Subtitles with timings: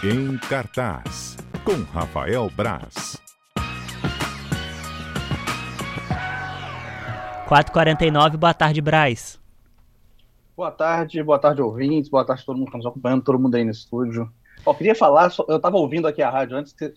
[0.00, 3.20] Em cartaz, com Rafael Braz.
[7.48, 9.40] 4h49, boa tarde, Braz.
[10.56, 13.56] Boa tarde, boa tarde, ouvintes, boa tarde todo mundo que está nos acompanhando, todo mundo
[13.56, 14.30] aí no estúdio.
[14.64, 16.94] Ó, queria falar, eu estava ouvindo aqui a rádio antes, que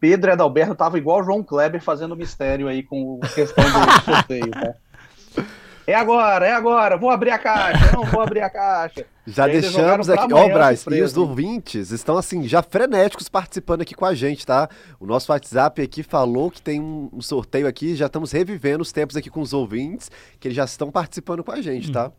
[0.00, 4.00] Pedro e Adalberto estavam igual o João Kleber fazendo mistério aí com a questão do
[4.02, 4.74] sorteio, tá?
[5.86, 9.04] É agora, é agora, vou abrir a caixa, não vou abrir a caixa.
[9.26, 13.94] Já deixamos aqui, ó, oh, Braz, e os ouvintes estão assim, já frenéticos participando aqui
[13.94, 14.68] com a gente, tá?
[15.00, 19.16] O nosso WhatsApp aqui falou que tem um sorteio aqui, já estamos revivendo os tempos
[19.16, 22.12] aqui com os ouvintes, que eles já estão participando com a gente, tá?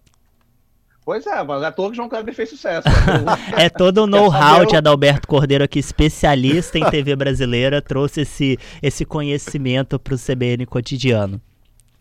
[1.06, 2.88] Pois é, mas é todo que João Kleber fez sucesso.
[3.56, 9.06] é todo o know-how de Adalberto Cordeiro aqui, especialista em TV brasileira, trouxe esse, esse
[9.06, 11.40] conhecimento para o CBN cotidiano.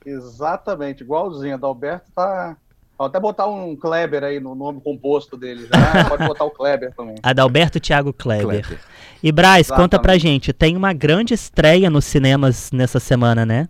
[0.04, 1.54] Exatamente, igualzinho.
[1.54, 2.56] Adalberto tá.
[2.96, 6.04] Vou até botar um Kleber aí no nome composto dele já.
[6.08, 7.16] Pode botar o Kleber também.
[7.22, 8.64] Adalberto Thiago Kleber.
[8.64, 8.80] Kleber.
[9.22, 9.82] E Braz, Exatamente.
[9.82, 13.69] conta pra gente, tem uma grande estreia nos cinemas nessa semana, né?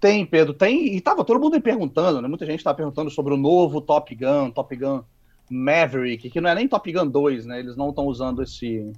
[0.00, 0.94] Tem, Pedro, tem.
[0.94, 2.28] E tava todo mundo aí perguntando, né?
[2.28, 5.02] Muita gente tava perguntando sobre o novo Top Gun, Top Gun
[5.50, 7.58] Maverick, que não é nem Top Gun 2, né?
[7.58, 8.92] Eles não estão usando esse,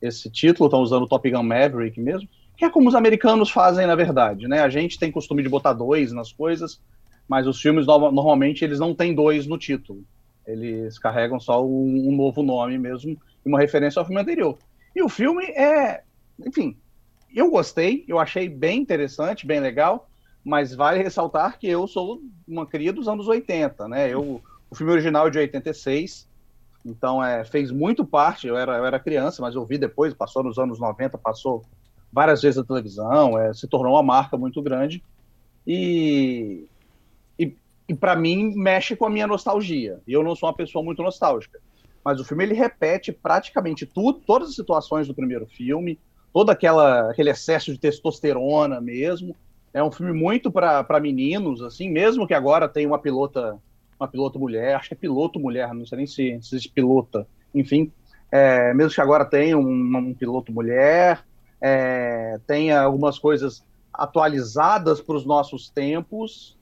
[0.00, 3.86] esse título, estão usando o Top Gun Maverick mesmo que é como os americanos fazem,
[3.86, 4.60] na verdade, né?
[4.62, 6.80] A gente tem costume de botar dois nas coisas,
[7.28, 10.02] mas os filmes normalmente eles não têm dois no título.
[10.44, 14.58] Eles carregam só um, um novo nome mesmo, uma referência ao filme anterior.
[14.94, 16.02] E o filme é,
[16.44, 16.76] enfim,
[17.32, 20.08] eu gostei, eu achei bem interessante, bem legal,
[20.44, 24.12] mas vale ressaltar que eu sou uma cria dos anos 80, né?
[24.12, 26.26] Eu, o filme original é de 86,
[26.84, 30.42] então é, fez muito parte, eu era, eu era criança, mas eu vi depois, passou
[30.42, 31.64] nos anos 90, passou
[32.12, 35.02] várias vezes na televisão, é, se tornou uma marca muito grande.
[35.66, 36.66] E,
[37.38, 37.54] e,
[37.88, 40.00] e para mim, mexe com a minha nostalgia.
[40.06, 41.60] Eu não sou uma pessoa muito nostálgica.
[42.04, 45.98] Mas o filme ele repete praticamente tudo, todas as situações do primeiro filme,
[46.32, 49.36] todo aquela, aquele excesso de testosterona mesmo.
[49.74, 53.58] É um filme muito para meninos, assim, mesmo que agora tenha uma pilota,
[54.00, 57.26] uma piloto mulher, acho que é piloto mulher, não sei nem se, se existe pilota,
[57.54, 57.92] enfim,
[58.30, 61.22] é, mesmo que agora tenha um, um piloto mulher,
[61.60, 66.56] é, tenha algumas coisas atualizadas para os nossos tempos,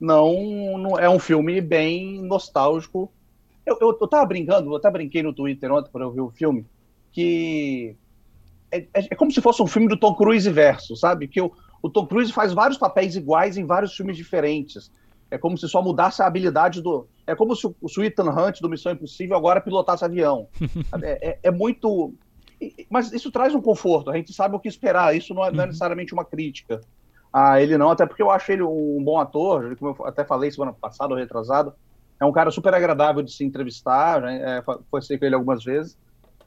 [0.00, 3.10] não, não, é um filme bem nostálgico.
[3.64, 6.30] Eu, eu, eu tava brincando, eu até brinquei no Twitter ontem para eu ver o
[6.30, 6.66] filme,
[7.10, 7.96] que
[8.70, 11.28] é, é, é, como se fosse um filme do Tom Cruise verso, sabe?
[11.28, 14.90] Que o, o Tom Cruise faz vários papéis iguais em vários filmes diferentes.
[15.30, 17.06] É como se só mudasse a habilidade do.
[17.26, 20.48] É como se o, o Ethan Hunt do Missão Impossível agora pilotasse avião.
[21.02, 22.12] é, é, é, muito
[22.90, 25.60] mas isso traz um conforto, a gente sabe o que esperar, isso não é, não
[25.60, 25.66] é uhum.
[25.68, 26.80] necessariamente uma crítica
[27.32, 30.50] a ele não, até porque eu acho ele um bom ator, como eu até falei
[30.50, 31.74] semana passada ou retrasado,
[32.20, 34.58] é um cara super agradável de se entrevistar, né?
[34.58, 35.98] é, foi ser com ele algumas vezes,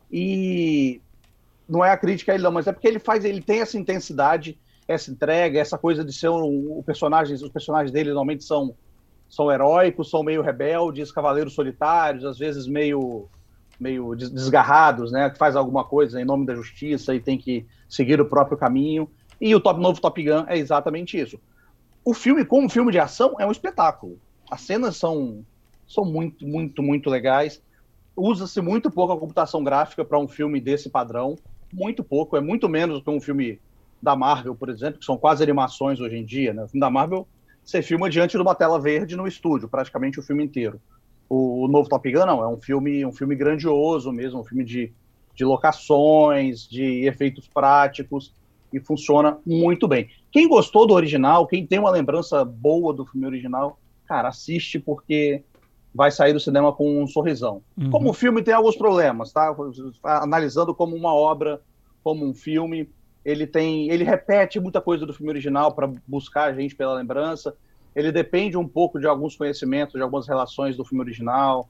[0.09, 1.01] e
[1.67, 3.77] não é a crítica a ele não, mas é porque ele faz, ele tem essa
[3.77, 4.57] intensidade,
[4.87, 8.73] essa entrega, essa coisa de ser um, um personagem, os personagens dele normalmente são
[9.29, 13.27] são heróicos, são meio rebeldes, cavaleiros solitários, às vezes meio
[13.79, 18.19] meio desgarrados, né, que faz alguma coisa em nome da justiça e tem que seguir
[18.19, 19.09] o próprio caminho.
[19.39, 21.39] E o top, novo Top Gun é exatamente isso.
[22.03, 24.19] O filme, como filme de ação, é um espetáculo.
[24.49, 25.45] As cenas são,
[25.87, 27.61] são muito, muito, muito legais.
[28.15, 31.35] Usa-se muito pouco a computação gráfica para um filme desse padrão.
[31.71, 32.35] Muito pouco.
[32.37, 33.59] É muito menos do que um filme
[34.01, 36.53] da Marvel, por exemplo, que são quase animações hoje em dia.
[36.53, 36.63] Né?
[36.63, 37.27] O filme da Marvel,
[37.63, 40.79] você filma diante de uma tela verde no estúdio, praticamente o filme inteiro.
[41.29, 44.63] O, o, novo Top Gun não, é um filme, um filme grandioso mesmo, um filme
[44.63, 44.93] de,
[45.35, 48.33] de locações, de efeitos práticos
[48.71, 50.09] e funciona muito bem.
[50.31, 55.43] Quem gostou do original, quem tem uma lembrança boa do filme original, cara, assiste porque
[55.93, 57.61] vai sair do cinema com um sorrisão.
[57.77, 57.89] Uhum.
[57.89, 59.55] Como o filme tem alguns problemas, tá?
[60.03, 61.61] Analisando como uma obra,
[62.03, 62.89] como um filme,
[63.25, 67.55] ele tem, ele repete muita coisa do filme original para buscar a gente pela lembrança
[67.97, 71.67] ele depende um pouco de alguns conhecimentos, de algumas relações do filme original,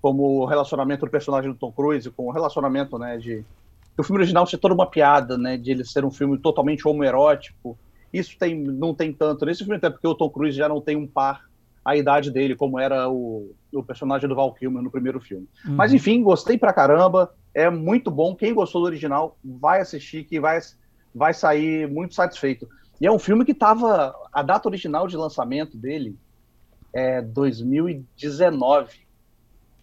[0.00, 3.44] como o relacionamento do personagem do Tom Cruise com o relacionamento, né, de...
[3.98, 7.76] O filme original tinha toda uma piada, né, de ele ser um filme totalmente homoerótico.
[8.12, 10.96] Isso tem, não tem tanto nesse filme, até porque o Tom Cruise já não tem
[10.96, 11.42] um par
[11.84, 15.48] a idade dele, como era o, o personagem do Val Kilmer no primeiro filme.
[15.66, 15.74] Uhum.
[15.74, 18.36] Mas enfim, gostei pra caramba, é muito bom.
[18.36, 20.60] Quem gostou do original vai assistir, que vai,
[21.12, 22.68] vai sair muito satisfeito.
[23.00, 24.14] E é um filme que estava.
[24.32, 26.16] A data original de lançamento dele
[26.92, 29.00] é 2019,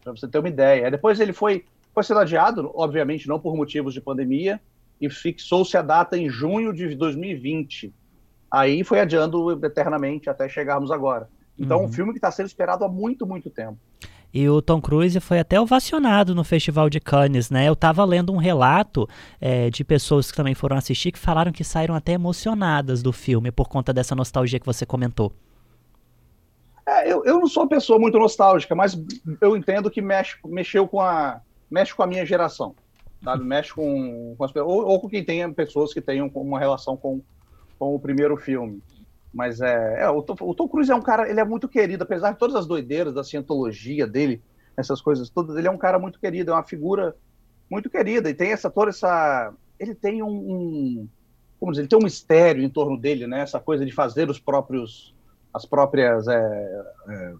[0.03, 0.89] para você ter uma ideia.
[0.89, 4.59] Depois ele foi, foi sendo adiado, obviamente não por motivos de pandemia,
[4.99, 7.93] e fixou-se a data em junho de 2020.
[8.49, 11.29] Aí foi adiando eternamente até chegarmos agora.
[11.57, 11.85] Então, uhum.
[11.85, 13.77] um filme que está sendo esperado há muito, muito tempo.
[14.33, 17.67] E o Tom Cruise foi até ovacionado no Festival de Cannes, né?
[17.67, 19.07] Eu estava lendo um relato
[19.39, 23.51] é, de pessoas que também foram assistir que falaram que saíram até emocionadas do filme
[23.51, 25.33] por conta dessa nostalgia que você comentou.
[26.87, 28.97] É, eu, eu não sou uma pessoa muito nostálgica, mas
[29.41, 32.73] eu entendo que mexe, mexeu com a, mexe com a minha geração,
[33.23, 33.43] sabe?
[33.43, 37.21] Mexe com, com as, ou, ou com quem tenha pessoas que tenham uma relação com,
[37.77, 38.81] com o primeiro filme.
[39.33, 42.03] Mas é, é o, Tom, o, Tom, Cruise é um cara, ele é muito querido,
[42.03, 44.41] apesar de todas as doideiras da cientologia dele,
[44.75, 47.15] essas coisas todas, ele é um cara muito querido, é uma figura
[47.69, 51.09] muito querida e tem essa toda essa, ele tem um, um
[51.61, 53.41] como dizer, ele tem um mistério em torno dele, né?
[53.41, 55.13] Essa coisa de fazer os próprios,
[55.53, 57.33] as próprias é, é,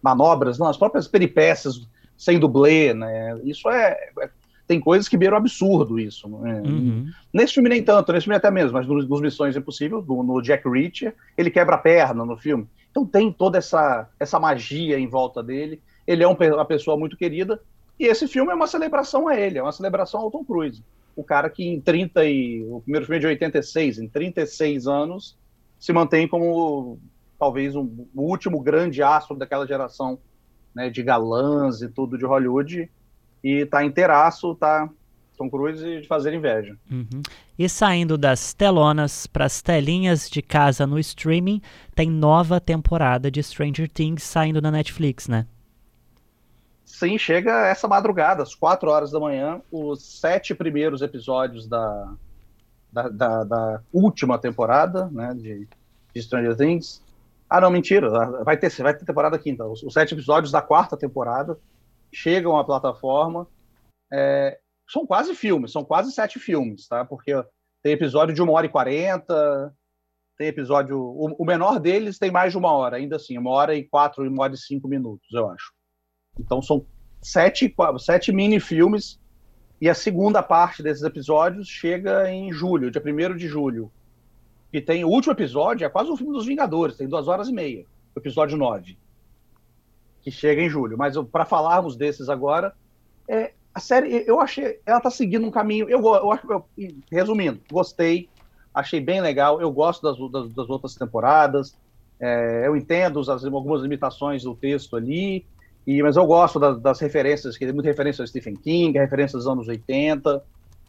[0.00, 1.86] manobras, não, as próprias peripécias
[2.16, 3.38] sem dublê, né?
[3.42, 3.90] Isso é,
[4.20, 4.30] é
[4.66, 6.28] tem coisas que beiram absurdo isso.
[6.28, 6.62] Né?
[6.64, 7.10] Uhum.
[7.32, 10.42] Nesse filme nem tanto, nesse filme até mesmo, mas nos, nos Missões Impossíveis, no, no
[10.42, 12.66] Jack Reacher, ele quebra a perna no filme.
[12.90, 15.80] Então tem toda essa, essa magia em volta dele.
[16.06, 17.60] Ele é um, uma pessoa muito querida.
[17.98, 20.82] E esse filme é uma celebração a ele, é uma celebração ao Tom Cruise.
[21.14, 22.66] O cara que em 30 e...
[22.68, 25.36] O primeiro filme é de 86, em 36 anos,
[25.78, 26.98] se mantém como
[27.38, 30.18] talvez um, o último grande astro daquela geração
[30.74, 32.90] né, de galãs e tudo de Hollywood
[33.46, 34.88] e tá inteiraço, tá
[35.38, 36.76] Tom Cruise de fazer inveja.
[36.90, 37.22] Uhum.
[37.56, 41.62] E saindo das telonas para as telinhas de casa no streaming,
[41.94, 45.46] tem nova temporada de Stranger Things saindo na Netflix, né?
[46.84, 52.14] Sim, chega essa madrugada, às 4 horas da manhã, os sete primeiros episódios da,
[52.92, 55.68] da, da, da última temporada né, de,
[56.12, 57.00] de, Stranger Things.
[57.48, 58.10] Ah, não, mentira,
[58.42, 59.64] vai ter, vai ter temporada quinta.
[59.64, 61.56] Os, os sete episódios da quarta temporada
[62.16, 63.46] chegam à plataforma.
[64.10, 64.58] É,
[64.88, 67.04] são quase filmes, são quase sete filmes, tá?
[67.04, 67.32] Porque
[67.82, 69.74] tem episódio de uma hora e quarenta,
[70.38, 70.98] tem episódio.
[70.98, 74.26] O, o, menor deles tem mais de uma hora, ainda assim, uma hora e quatro,
[74.26, 75.72] uma hora e cinco minutos, eu acho.
[76.40, 76.86] Então são
[77.20, 79.20] sete, sete mini-filmes,
[79.78, 83.92] e a segunda parte desses episódios chega em julho, dia 1 de julho.
[84.72, 87.52] E tem o último episódio, é quase um filme dos Vingadores, tem duas horas e
[87.52, 87.84] meia,
[88.16, 88.96] episódio 9
[90.26, 90.98] que chega em julho.
[90.98, 92.74] Mas para falarmos desses agora,
[93.28, 95.88] é, a série, eu achei, ela está seguindo um caminho.
[95.88, 96.64] Eu, eu eu,
[97.12, 98.28] resumindo, gostei,
[98.74, 99.60] achei bem legal.
[99.60, 101.76] Eu gosto das, das, das outras temporadas.
[102.18, 105.46] É, eu entendo as, algumas limitações do texto ali,
[105.86, 109.44] e, mas eu gosto das, das referências, que tem muita referência ao Stephen King, referências
[109.44, 110.42] dos anos 80.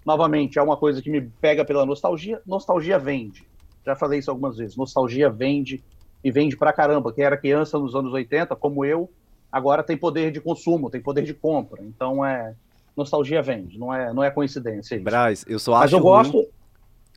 [0.04, 2.42] Novamente, é uma coisa que me pega pela nostalgia.
[2.44, 3.46] Nostalgia vende.
[3.86, 4.76] Já falei isso algumas vezes.
[4.76, 5.84] Nostalgia vende
[6.24, 7.14] e vende pra caramba.
[7.14, 9.12] Quem era criança nos anos 80, como eu,
[9.52, 11.84] agora tem poder de consumo, tem poder de compra.
[11.84, 12.54] Então é
[12.96, 14.96] nostalgia vende, não é, não é coincidência.
[14.96, 15.04] Isso.
[15.04, 16.50] Braz, eu só acho Mas eu ruim, gosto.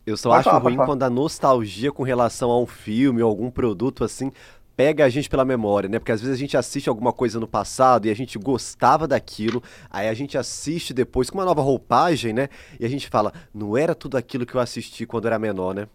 [0.06, 3.50] Eu só acho falar, ruim quando a nostalgia com relação a um filme ou algum
[3.50, 4.30] produto assim
[4.76, 5.98] pega a gente pela memória, né?
[5.98, 9.62] Porque às vezes a gente assiste alguma coisa no passado e a gente gostava daquilo,
[9.90, 12.48] aí a gente assiste depois com uma nova roupagem, né?
[12.78, 15.86] E a gente fala, não era tudo aquilo que eu assisti quando era menor, né?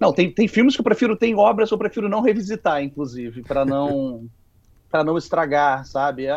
[0.00, 3.42] Não, tem, tem filmes que eu prefiro, tem obras que eu prefiro não revisitar, inclusive,
[3.42, 4.26] para não
[4.94, 6.26] para não estragar, sabe?
[6.26, 6.36] É,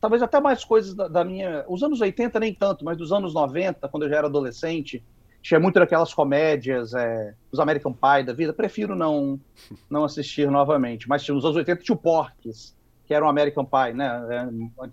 [0.00, 1.64] talvez até mais coisas da, da, minha.
[1.68, 5.00] Os anos 80 nem tanto, mas dos anos 90, quando eu já era adolescente,
[5.40, 8.52] tinha muito daquelas comédias, é, os American Pie da vida.
[8.52, 9.38] Prefiro não,
[9.88, 11.08] não assistir novamente.
[11.08, 12.76] Mas nos anos 80 tinha o Porques,
[13.06, 14.26] que era um American Pie, né?
[14.28, 14.48] É,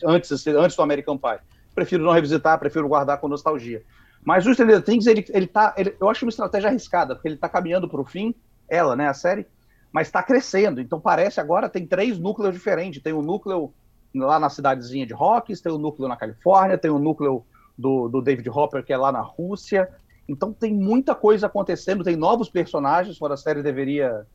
[0.06, 1.40] antes, antes do American Pie.
[1.74, 3.82] Prefiro não revisitar, prefiro guardar com nostalgia.
[4.24, 5.74] Mas o Stranger Things, ele, ele tá.
[5.76, 8.36] Ele, eu acho uma estratégia arriscada, porque ele está caminhando para o fim,
[8.70, 9.48] ela, né, a série,
[9.92, 10.80] mas está crescendo.
[10.80, 13.02] Então parece agora tem três núcleos diferentes.
[13.02, 13.74] Tem o um núcleo
[14.16, 17.46] lá na cidadezinha de Rocks, tem o um núcleo na Califórnia, tem o um núcleo
[17.78, 19.90] do, do David Hopper que é lá na Rússia.
[20.28, 24.26] Então tem muita coisa acontecendo, tem novos personagens, fora a série deveria,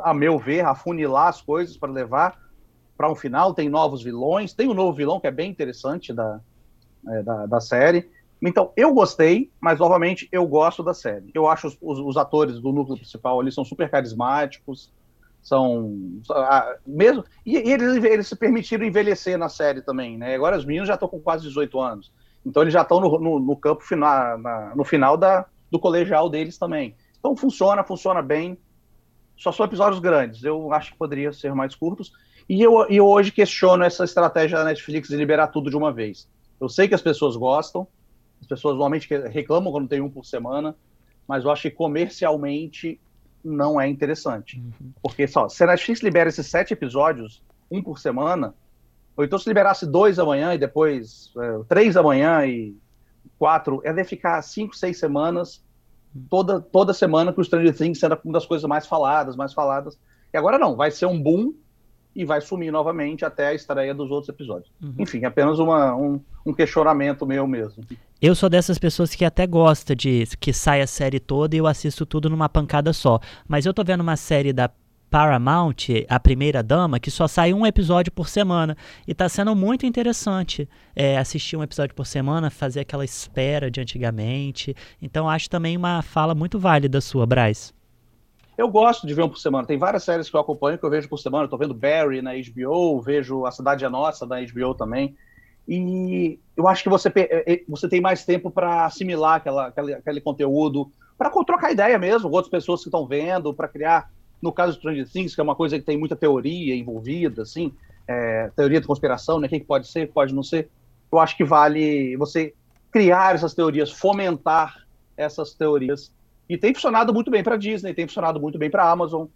[0.00, 2.38] a meu ver, afunilar as coisas para levar
[2.96, 3.52] para um final.
[3.52, 6.40] Tem novos vilões, tem um novo vilão que é bem interessante da,
[7.08, 8.08] é, da, da série.
[8.42, 11.30] Então, eu gostei, mas novamente eu gosto da série.
[11.34, 14.92] Eu acho os, os, os atores do núcleo principal ali são super carismáticos,
[15.42, 20.34] são ah, mesmo e, e, eles, eles se permitiram envelhecer na série também, né?
[20.34, 22.12] Agora os meninos já estão com quase 18 anos,
[22.44, 26.28] então eles já estão no, no, no campo final, na, no final da, do colegial
[26.28, 26.96] deles também.
[27.18, 28.58] Então funciona, funciona bem.
[29.36, 30.42] Só são episódios grandes.
[30.42, 32.12] Eu acho que poderia ser mais curtos.
[32.48, 36.28] E eu, eu hoje questiono essa estratégia da Netflix de liberar tudo de uma vez.
[36.60, 37.86] Eu sei que as pessoas gostam,
[38.46, 40.74] as pessoas normalmente reclamam quando tem um por semana,
[41.26, 43.00] mas eu acho que comercialmente
[43.44, 44.58] não é interessante.
[44.58, 44.92] Uhum.
[45.02, 48.54] Porque só, se a Netflix libera esses sete episódios, um por semana,
[49.16, 52.76] ou então se liberasse dois amanhã e depois é, três amanhã e
[53.36, 55.62] quatro, é de ficar cinco, seis semanas,
[56.30, 59.98] toda, toda semana com o Stranger Things sendo uma das coisas mais faladas, mais faladas.
[60.32, 61.52] E agora não, vai ser um boom
[62.16, 64.72] e vai sumir novamente até a estreia dos outros episódios.
[64.82, 64.94] Uhum.
[64.98, 67.84] Enfim, apenas uma, um, um, questionamento meu mesmo.
[68.20, 71.66] Eu sou dessas pessoas que até gosta de que sai a série toda e eu
[71.66, 73.20] assisto tudo numa pancada só.
[73.46, 74.70] Mas eu tô vendo uma série da
[75.10, 78.74] Paramount, A Primeira Dama, que só sai um episódio por semana.
[79.06, 83.78] E tá sendo muito interessante é, assistir um episódio por semana, fazer aquela espera de
[83.78, 84.74] antigamente.
[85.02, 87.74] Então acho também uma fala muito válida sua, Braz.
[88.56, 89.66] Eu gosto de ver um por semana.
[89.66, 91.44] Tem várias séries que eu acompanho que eu vejo por semana.
[91.44, 95.14] Estou vendo Barry na HBO, vejo A Cidade é Nossa na HBO também.
[95.68, 99.94] E eu acho que você, é, é, você tem mais tempo para assimilar aquela, aquele,
[99.94, 104.10] aquele conteúdo, para trocar ideia mesmo com outras pessoas que estão vendo, para criar,
[104.40, 107.72] no caso de Stranger Things, que é uma coisa que tem muita teoria envolvida, assim,
[108.06, 109.48] é, teoria de conspiração, né?
[109.48, 110.70] O que pode ser, pode não ser.
[111.10, 112.54] Eu acho que vale você
[112.92, 114.86] criar essas teorias, fomentar
[115.16, 116.12] essas teorias
[116.48, 119.26] e tem funcionado muito bem para Disney, tem funcionado muito bem para Amazon.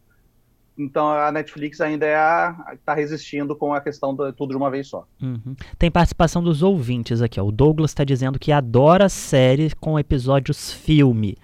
[0.78, 4.88] Então a Netflix ainda é está resistindo com a questão de tudo de uma vez
[4.88, 5.06] só.
[5.20, 5.54] Uhum.
[5.78, 7.38] Tem participação dos ouvintes aqui.
[7.40, 7.44] Ó.
[7.44, 11.36] O Douglas está dizendo que adora séries com episódios filme.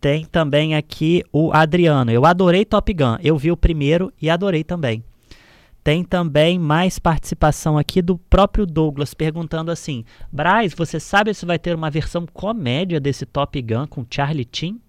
[0.00, 2.10] Tem também aqui o Adriano.
[2.10, 3.16] Eu adorei Top Gun.
[3.22, 5.02] Eu vi o primeiro e adorei também.
[5.84, 11.58] Tem também mais participação aqui do próprio Douglas perguntando assim: Braz, você sabe se vai
[11.58, 14.80] ter uma versão comédia desse Top Gun com Charlie Chin?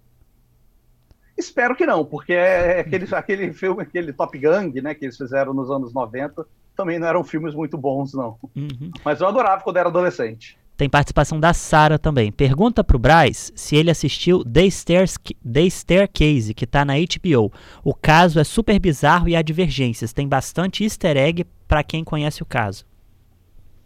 [1.38, 5.54] Espero que não, porque é aquele, aquele filme, aquele Top Gang, né, que eles fizeram
[5.54, 6.48] nos anos 90,
[6.78, 8.38] também não eram filmes muito bons, não.
[8.56, 8.90] Uhum.
[9.04, 10.58] Mas eu adorava quando era adolescente.
[10.78, 12.32] Tem participação da Sara também.
[12.32, 17.52] Pergunta pro Braz se ele assistiu The, Stairs, The Staircase, que tá na HBO.
[17.84, 20.12] O caso é super bizarro e há divergências.
[20.12, 22.86] Tem bastante easter egg para quem conhece o caso.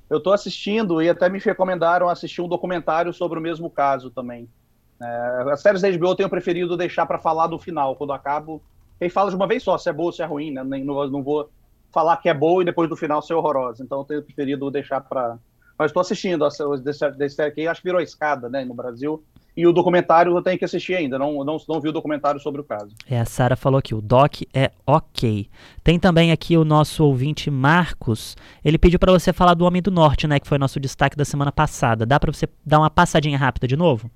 [0.10, 4.50] Eu tô assistindo e até me recomendaram assistir um documentário sobre o mesmo caso também.
[5.01, 8.62] É, as séries da HBO eu tenho preferido deixar para falar do final, quando acabo.
[8.98, 10.63] Quem fala de uma vez só, se é boa ou se é ruim, né?
[10.63, 11.50] Não, não vou
[11.91, 13.84] falar que é boa e depois do final ser horrorosa.
[13.84, 15.38] Então eu tenho preferido deixar para
[15.80, 19.24] mas estou assistindo a The Staircase, acho que virou escada, né, no Brasil.
[19.56, 22.60] E o documentário eu tenho que assistir ainda, não, não, não vi o documentário sobre
[22.60, 22.94] o caso.
[23.10, 25.50] É, a Sara falou aqui, o doc é ok.
[25.82, 29.90] Tem também aqui o nosso ouvinte Marcos, ele pediu para você falar do Homem do
[29.90, 32.06] Norte, né, que foi nosso destaque da semana passada.
[32.06, 34.12] Dá para você dar uma passadinha rápida de novo?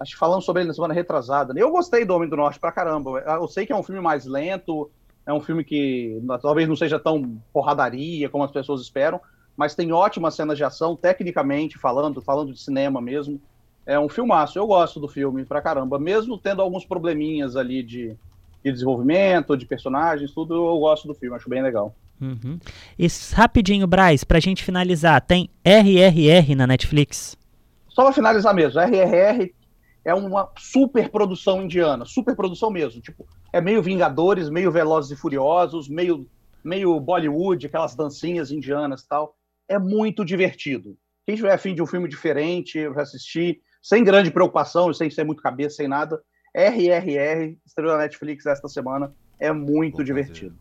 [0.00, 1.52] Acho que falamos sobre ele na semana retrasada.
[1.56, 3.20] Eu gostei do Homem do Norte pra caramba.
[3.20, 4.90] Eu sei que é um filme mais lento,
[5.24, 9.20] é um filme que talvez não seja tão porradaria como as pessoas esperam,
[9.56, 13.40] mas tem ótimas cenas de ação, tecnicamente falando, falando de cinema mesmo.
[13.84, 18.16] É um filmaço, eu gosto do filme pra caramba, mesmo tendo alguns probleminhas ali de,
[18.64, 21.94] de desenvolvimento, de personagens, tudo, eu gosto do filme, acho bem legal.
[22.20, 22.58] Uhum.
[22.96, 27.36] E rapidinho, Braz, pra gente finalizar, tem RRR na Netflix?
[27.88, 29.52] Só pra finalizar mesmo, RRR
[30.04, 35.16] é uma super produção indiana, super produção mesmo, tipo, é meio Vingadores, meio Velozes e
[35.16, 36.26] Furiosos, meio,
[36.62, 39.34] meio Bollywood, aquelas dancinhas indianas e tal
[39.72, 40.96] é muito divertido.
[41.26, 45.42] Quem tiver afim de um filme diferente, vai assistir, sem grande preocupação, sem ser muito
[45.42, 46.20] cabeça, sem nada,
[46.54, 50.54] RRR, estreou na Netflix esta semana, é muito Vou divertido.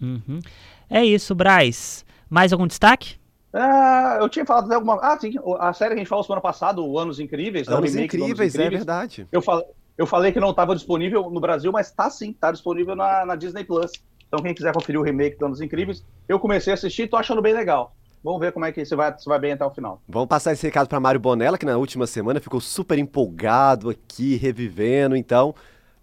[0.00, 0.40] Uhum.
[0.88, 2.04] É isso, Braz.
[2.30, 3.16] Mais algum destaque?
[3.52, 4.98] Ah, eu tinha falado até alguma.
[5.00, 7.68] Ah, sim, a série que a gente falou semana passada, o Anos Incríveis.
[7.68, 9.28] Anos, Incríveis, Anos Incríveis, é verdade.
[9.30, 9.64] Eu falei,
[9.96, 13.36] eu falei que não estava disponível no Brasil, mas está sim, está disponível na, na
[13.36, 13.92] Disney Plus.
[14.26, 17.16] Então, quem quiser conferir o remake do Anos Incríveis, eu comecei a assistir e tô
[17.16, 17.94] achando bem legal.
[18.24, 20.00] Vamos ver como é que isso vai, isso vai bem até o final.
[20.08, 24.36] Vamos passar esse recado para Mário Bonella, que na última semana ficou super empolgado aqui,
[24.36, 25.14] revivendo.
[25.14, 25.54] Então,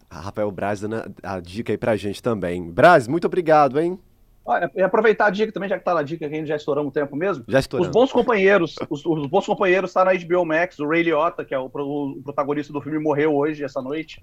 [0.08, 2.70] a Rafael Braz dando a dica aí pra gente também.
[2.70, 4.00] Braz, muito obrigado, hein?
[4.46, 6.56] Olha, e aproveitar a dica também, já que tá na dica, que a gente já
[6.56, 7.44] estouramos o tempo mesmo.
[7.48, 7.88] Já estouramos.
[7.88, 11.56] Os bons companheiros, os, os bons companheiros tá na HBO Max, o Ray Liotta, que
[11.56, 14.22] é o, o protagonista do filme, morreu hoje, essa noite.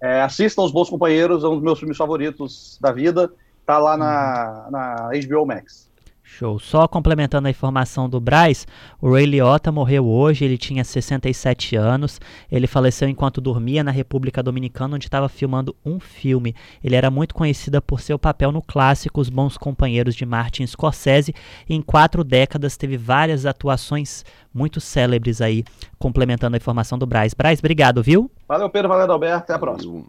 [0.00, 3.32] É, assistam Os Bons Companheiros, é um dos meus filmes favoritos da vida.
[3.64, 5.90] Tá lá na, na HBO Max.
[6.28, 6.58] Show.
[6.58, 8.66] Só complementando a informação do Braz,
[9.00, 12.20] o Ray Liotta morreu hoje, ele tinha 67 anos.
[12.50, 16.54] Ele faleceu enquanto dormia na República Dominicana, onde estava filmando um filme.
[16.82, 21.32] Ele era muito conhecido por seu papel no clássico Os Bons Companheiros de Martin Scorsese.
[21.68, 25.64] E em quatro décadas teve várias atuações muito célebres aí,
[25.98, 27.34] complementando a informação do Braz.
[27.34, 28.30] Braz, obrigado, viu?
[28.48, 28.88] Valeu, Pedro.
[28.88, 29.44] Valeu, Alberto.
[29.44, 30.02] Até a próxima.